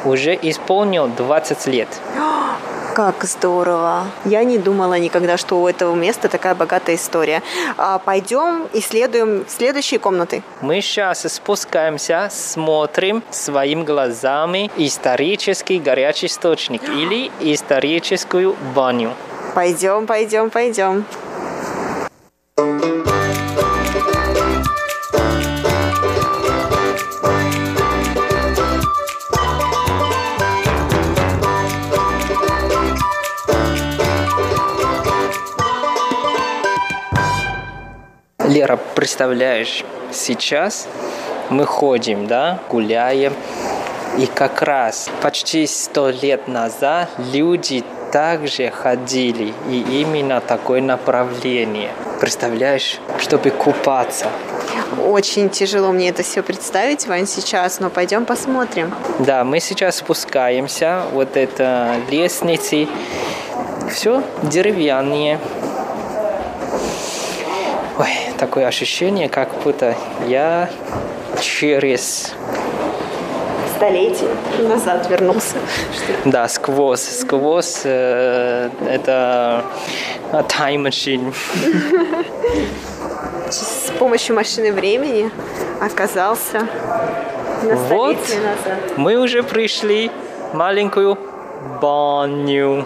[0.06, 1.88] уже исполнил 20 лет.
[2.94, 4.04] Как здорово!
[4.24, 7.42] Я не думала никогда, что у этого места такая богатая история.
[7.78, 10.44] А пойдем исследуем следующие комнаты.
[10.62, 19.14] Мы сейчас спускаемся, смотрим своими глазами исторический горячий источник или историческую баню.
[19.56, 21.06] Пойдем, пойдем, пойдем.
[38.64, 39.84] Лера, представляешь,
[40.14, 40.88] сейчас
[41.50, 43.34] мы ходим, да, гуляем,
[44.18, 47.84] и как раз почти сто лет назад люди
[48.14, 51.92] также ходили, и именно такое направление.
[52.22, 54.28] Представляешь, чтобы купаться.
[54.98, 58.96] Очень тяжело мне это все представить, Вань, сейчас, но пойдем посмотрим.
[59.20, 62.88] Да, мы сейчас спускаемся, вот это лестницы,
[63.92, 65.38] все деревянные.
[68.00, 69.96] Ой, такое ощущение, как будто
[70.28, 70.70] я
[71.40, 72.34] через
[73.76, 74.30] столетие
[74.60, 75.58] назад вернулся.
[76.26, 79.64] Да, сквозь, сквозь э, это
[80.32, 81.34] time machine.
[83.50, 85.30] С помощью машины времени
[85.80, 86.68] оказался
[87.62, 88.98] на вот, назад.
[88.98, 90.10] Мы уже пришли
[90.54, 91.18] маленькую
[91.82, 92.86] баню.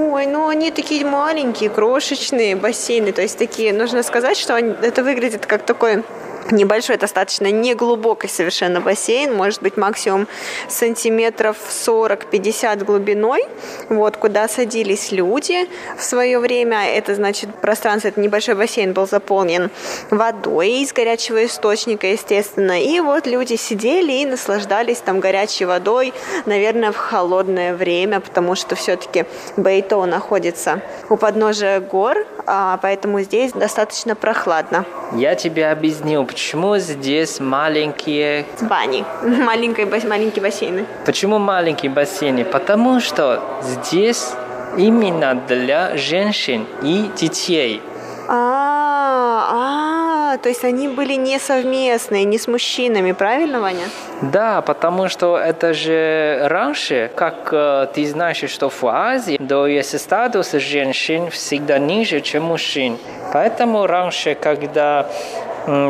[0.00, 5.02] Ой, ну они такие маленькие, крошечные бассейны, то есть такие, нужно сказать, что они, это
[5.02, 6.04] выглядит как такой
[6.52, 10.26] небольшой, достаточно неглубокий совершенно бассейн, может быть максимум
[10.68, 13.44] сантиметров 40-50 глубиной,
[13.88, 16.88] вот, куда садились люди в свое время.
[16.88, 19.70] Это значит, пространство, это небольшой бассейн был заполнен
[20.10, 26.12] водой из горячего источника, естественно, и вот люди сидели и наслаждались там горячей водой,
[26.46, 29.24] наверное, в холодное время, потому что все-таки
[29.56, 34.84] Бейто находится у подножия гор, а поэтому здесь достаточно прохладно.
[35.12, 38.44] Я тебе объяснил, почему здесь маленькие...
[38.60, 39.04] Бани.
[39.22, 40.84] Маленькие, маленькие бассейны.
[41.04, 42.44] Почему маленькие бассейны?
[42.44, 44.34] Потому что здесь
[44.76, 47.82] именно для женщин и детей.
[48.28, 53.88] А, а, то есть они были не совместные, не с мужчинами, правильно, Ваня?
[54.22, 59.98] Да, потому что это же раньше, как э, ты знаешь, что в Азии, то есть
[59.98, 62.96] статус женщин всегда ниже, чем мужчин.
[63.32, 65.06] Поэтому раньше, когда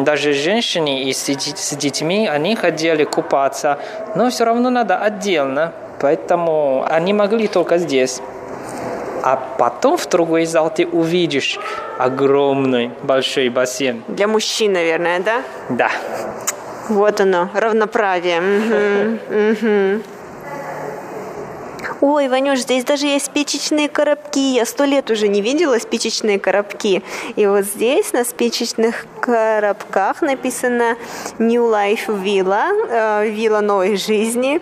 [0.05, 3.79] даже женщины и с детьми, они хотели купаться,
[4.14, 8.20] но все равно надо отдельно, поэтому они могли только здесь.
[9.22, 11.59] А потом в другой зал ты увидишь
[11.99, 14.03] огромный большой бассейн.
[14.09, 15.43] Для мужчин, наверное, да?
[15.68, 15.91] Да.
[16.89, 18.41] Вот оно, равноправие.
[18.41, 20.03] Угу, угу.
[22.01, 24.38] Ой, Ванюш, здесь даже есть спичечные коробки.
[24.38, 27.03] Я сто лет уже не видела спичечные коробки.
[27.34, 30.96] И вот здесь на спичечных коробках написано
[31.38, 34.61] New Life Villa, э, вилла новой жизни.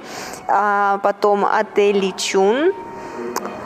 [0.48, 2.72] А потом отель Личун.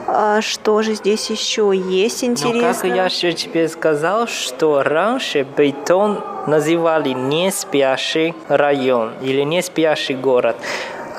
[0.09, 2.61] А что же здесь еще есть интересно?
[2.61, 9.63] Ну, как я еще тебе сказал, что раньше бетон называли не спящий район или не
[9.63, 10.57] спящий город.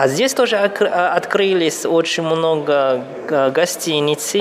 [0.02, 4.34] А здесь тоже а, открылись очень много а, гостиниц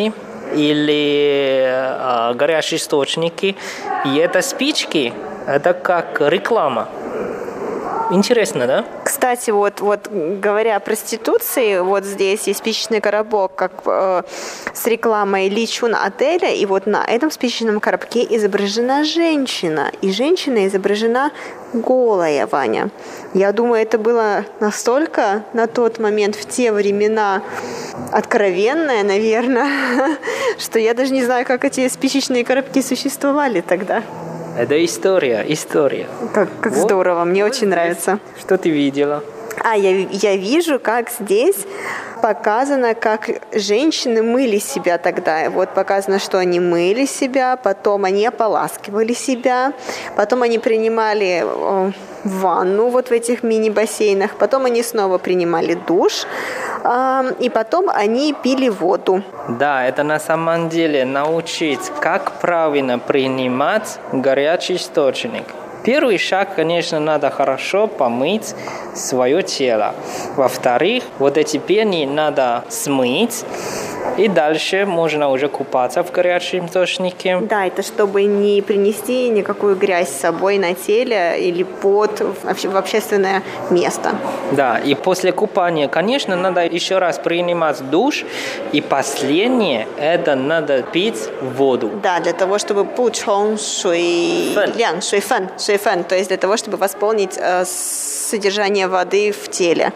[0.55, 3.57] или а, горячие источники.
[4.07, 5.13] И это спички,
[5.47, 6.89] это как реклама.
[8.11, 8.85] Интересно, да?
[9.05, 14.23] Кстати, вот, вот говоря о проституции, вот здесь есть спичечный коробок как э,
[14.75, 21.31] с рекламой Личун отеля, и вот на этом спичечном коробке изображена женщина, и женщина изображена
[21.73, 22.91] голая, Ваня.
[23.33, 27.43] Я думаю, это было настолько на тот момент, в те времена,
[28.11, 29.69] откровенное, наверное,
[30.59, 34.03] что я даже не знаю, как эти спичечные коробки существовали тогда.
[34.61, 36.07] Это история, история.
[36.35, 36.83] Как, как вот.
[36.83, 37.71] здорово, мне вот очень здесь.
[37.71, 38.19] нравится.
[38.39, 39.25] Что ты видела?
[39.65, 41.57] А, я, я вижу, как здесь
[42.21, 45.49] показано, как женщины мыли себя тогда.
[45.49, 49.73] Вот показано, что они мыли себя, потом они ополаскивали себя,
[50.15, 51.43] потом они принимали
[52.25, 56.27] ванну вот в этих мини-бассейнах, потом они снова принимали душ,
[57.39, 59.23] и потом они пили воду.
[59.49, 65.45] Да, это на самом деле научить, как правильно принимать горячий источник.
[65.83, 68.55] Первый шаг, конечно, надо хорошо помыть
[68.95, 69.95] свое тело.
[70.37, 73.45] Во-вторых, вот эти пени надо смыть,
[74.17, 77.39] и дальше можно уже купаться в горячем источнике.
[77.41, 83.43] Да, это чтобы не принести никакую грязь с собой на теле или под в общественное
[83.71, 84.11] место.
[84.53, 88.25] Да, и после купания, конечно, надо еще раз принимать душ.
[88.73, 91.91] И последнее, это надо пить воду.
[92.03, 94.55] Да, для того, чтобы пучон шуй...
[94.77, 99.93] Лян, шуй фэн, то есть для того, чтобы восполнить э, содержание воды в теле.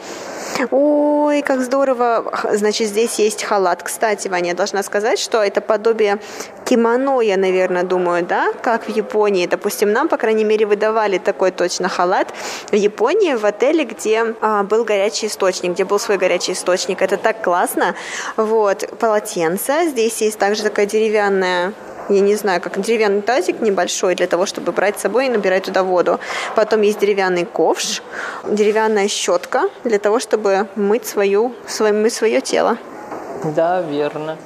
[0.71, 2.33] Ой, как здорово.
[2.53, 3.83] Значит, здесь есть халат.
[3.83, 6.19] Кстати, Ваня, я должна сказать, что это подобие
[6.65, 9.47] кимоно, я, наверное, думаю, да, как в Японии.
[9.47, 12.33] Допустим, нам, по крайней мере, выдавали такой точно халат
[12.71, 17.03] в Японии, в отеле, где а, был горячий источник, где был свой горячий источник.
[17.03, 17.95] Это так классно.
[18.37, 19.89] Вот, полотенце.
[19.89, 21.73] Здесь есть также такая деревянная
[22.09, 25.65] я не знаю, как деревянный тазик небольшой для того, чтобы брать с собой и набирать
[25.65, 26.21] туда воду.
[26.55, 28.03] Потом есть деревянный ковш,
[28.49, 32.77] деревянная щетка для того, чтобы мыть, свою, свое, мыть свое тело.
[33.57, 34.37] Да, верно.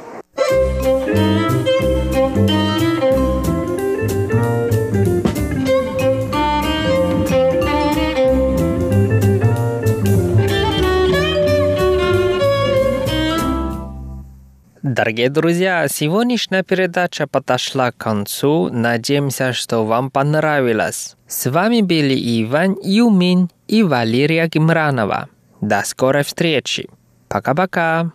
[14.91, 18.71] Дорогие друзья, сегодняшняя передача подошла к концу.
[18.73, 21.15] Надеемся, что вам понравилось.
[21.27, 25.29] С вами были Иван Юмин и Валерия Гимранова.
[25.61, 26.89] До скорой встречи.
[27.29, 28.13] Пока-пока.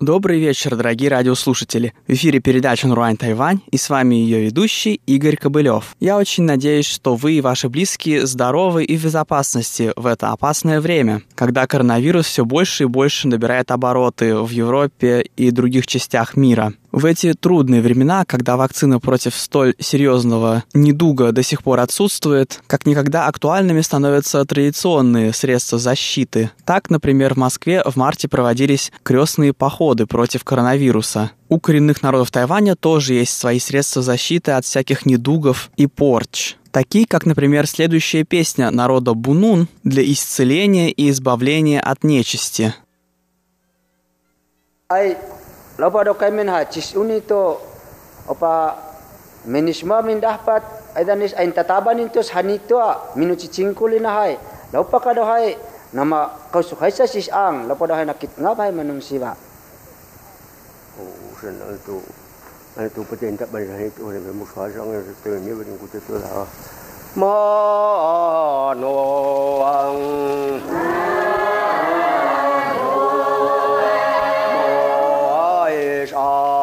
[0.00, 1.92] Добрый вечер, дорогие радиослушатели.
[2.08, 5.94] В эфире передача «Нуруань Тайвань» и с вами ее ведущий Игорь Кобылев.
[6.00, 10.80] Я очень надеюсь, что вы и ваши близкие здоровы и в безопасности в это опасное
[10.80, 16.72] время, когда коронавирус все больше и больше набирает обороты в Европе и других частях мира.
[16.92, 22.84] В эти трудные времена, когда вакцина против столь серьезного недуга до сих пор отсутствует, как
[22.84, 26.50] никогда актуальными становятся традиционные средства защиты.
[26.64, 31.30] Так, например, в Москве в марте проводились крестные походы против коронавируса.
[31.48, 36.56] У коренных народов Тайваня тоже есть свои средства защиты от всяких недугов и порч.
[36.72, 42.74] Такие, как, например, следующая песня народа Бунун для исцеления и избавления от нечисти.
[44.88, 45.16] Ай,
[45.80, 47.40] Lepas ada kaimen ha cis uni tu,
[48.28, 48.76] apa
[49.48, 50.60] menisma min dapat
[50.92, 54.36] ada nis ain tataban intus hanito a minu cicing kulina hai.
[54.76, 55.56] Lepas pakai hai
[55.96, 57.64] nama kau suka sa cis ang.
[57.64, 59.32] lepas pada hai nakit ngapai menung siwa.
[61.00, 61.96] Oh, sen itu
[62.76, 66.44] itu penting tak itu orang yang muka orang yang terima beri tu lah.
[67.16, 69.98] Mohon ang.
[71.24, 71.29] Ang.
[76.20, 76.59] all.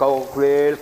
[0.00, 0.78] cruel, cruel,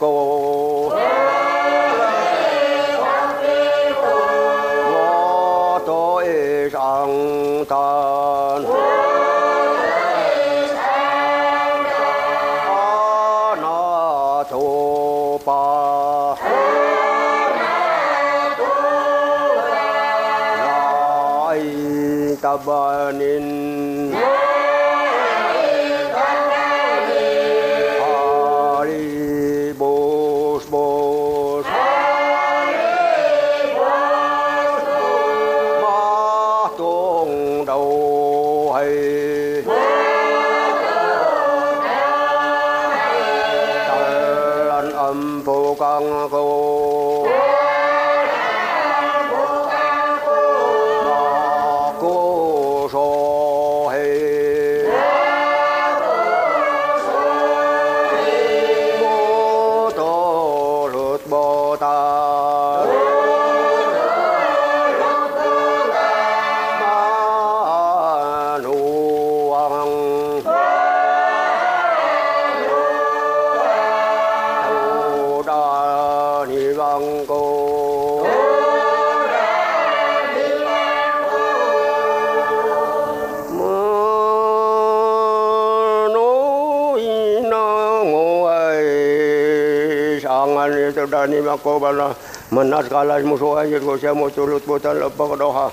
[91.58, 92.14] Kau korbana
[92.50, 95.70] menat kalas musuh aja kau saya mau sulut botan lepak doha.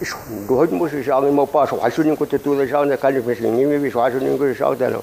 [0.00, 0.14] Ish
[0.46, 3.20] dohoj mo si sha mo pa so hasu ni ko te tu le sha kali
[3.20, 5.02] pe ni mi so hasu ni ko sha ta lo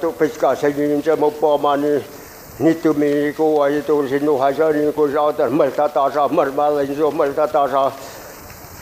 [0.00, 4.20] tu pe ska se ni ni pa ma ni tu mi ko wa tu si
[4.20, 6.86] no hasa ni ko sha ta merta ta merta sha mal ba le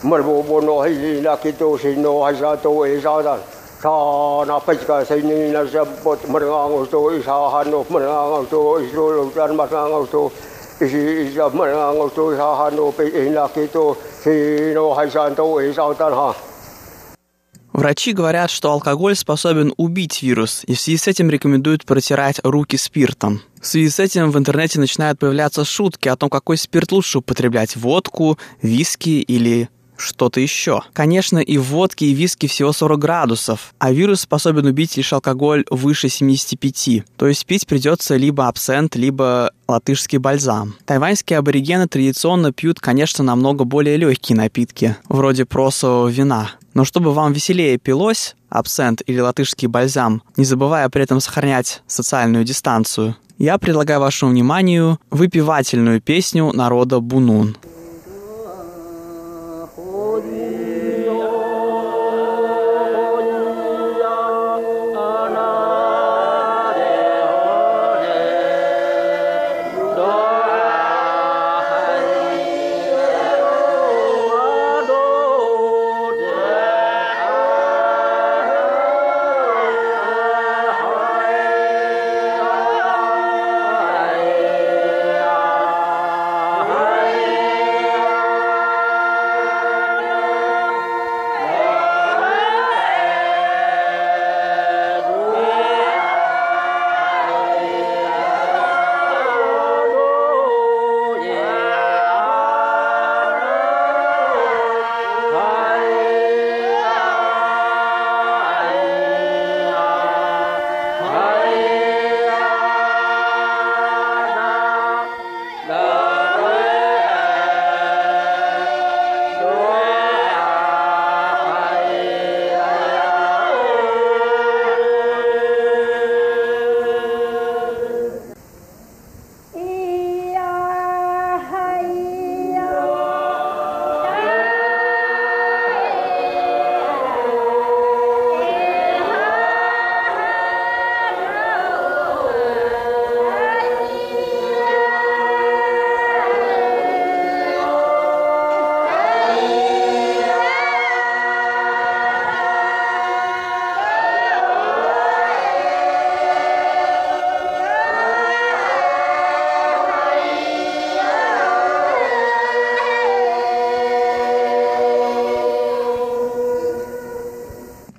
[0.03, 3.37] marbo bono hai li na ki to si no hai sa to e sa da
[3.83, 5.35] sa na pech ka sai no
[6.29, 7.23] mar nga ngo to i
[8.95, 10.31] so lo tan mar nga ngo to
[10.81, 13.49] i si i sa mar nga ngo to sa han no pe e na
[14.75, 16.15] no hai sa to e sa tan
[17.73, 22.77] Врачи говорят, что алкоголь способен убить вирус, и в связи с этим рекомендуют протирать руки
[22.77, 23.41] спиртом.
[23.61, 27.77] В связи с этим в интернете начинают появляться шутки о том, какой спирт лучше употреблять–
[27.77, 29.69] водку, виски или
[29.99, 30.83] что-то еще.
[30.93, 35.13] Конечно, и в водке, и в виске всего 40 градусов, а вирус способен убить лишь
[35.13, 37.05] алкоголь выше 75.
[37.17, 40.75] То есть пить придется либо абсент, либо латышский бальзам.
[40.87, 46.53] Тайваньские аборигены традиционно пьют, конечно, намного более легкие напитки, вроде просового вина.
[46.75, 52.45] Но чтобы вам веселее пилось, абсент или латышский бальзам, не забывая при этом сохранять социальную
[52.45, 57.57] дистанцию, я предлагаю вашему вниманию выпивательную песню народа Бунун.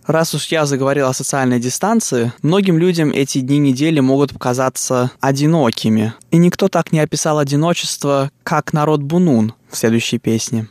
[0.10, 6.16] Раз уж я заговорил о социальной дистанции, многим людям эти дни недели могут показаться одинокими.
[6.32, 10.68] И никто так не описал одиночество, как народ Бунун в следующей песне.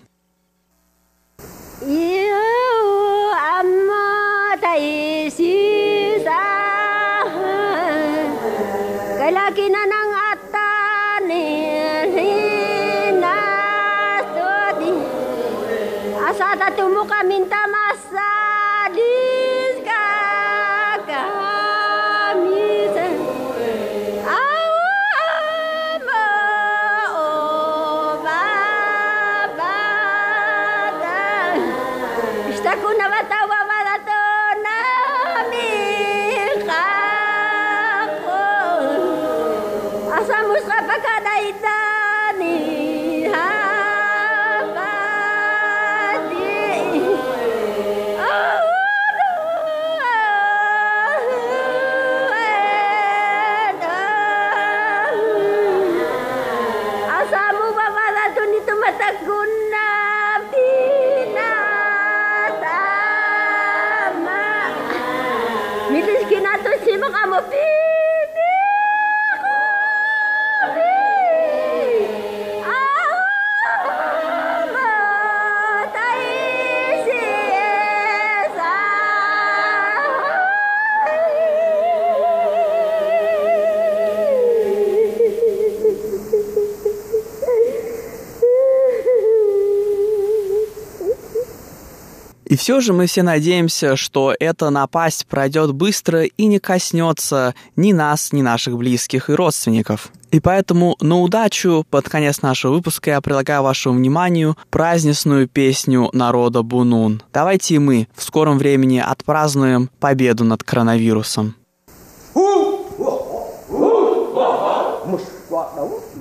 [92.69, 98.31] все же мы все надеемся, что эта напасть пройдет быстро и не коснется ни нас,
[98.31, 100.13] ни наших близких и родственников.
[100.33, 106.61] И поэтому на удачу под конец нашего выпуска я предлагаю вашему вниманию праздничную песню народа
[106.63, 107.23] Бунун.
[107.33, 111.55] Давайте и мы в скором времени отпразднуем победу над коронавирусом.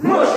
[0.02, 0.37] Мышь!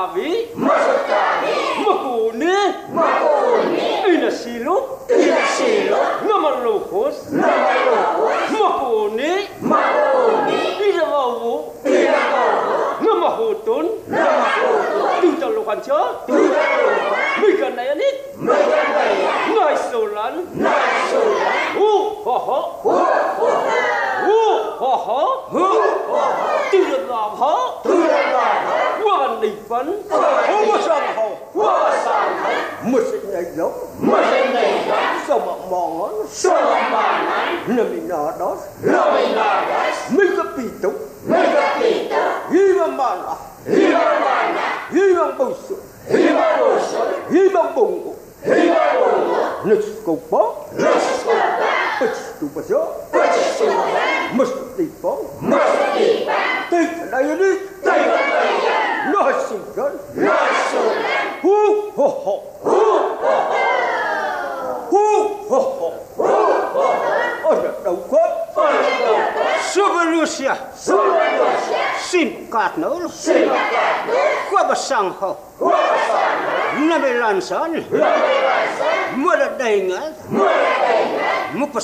[0.00, 0.39] Davi?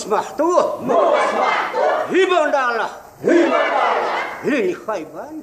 [0.06, 0.66] Hibah Allah.
[2.10, 2.90] Hibah Allah.
[4.46, 5.35] Ini khaybar.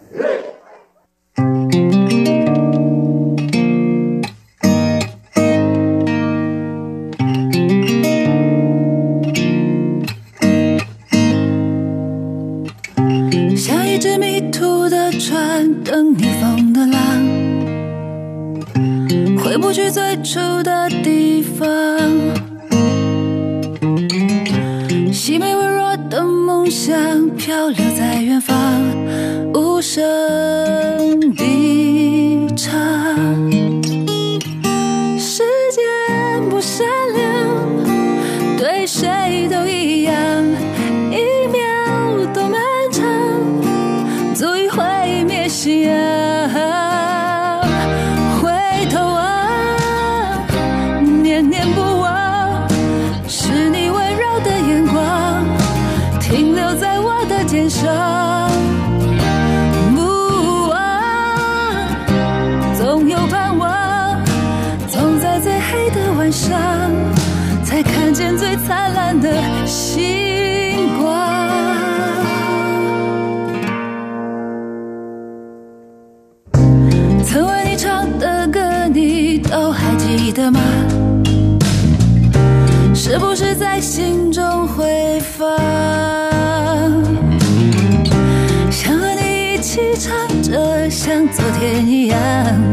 [91.43, 92.72] 昨天一样，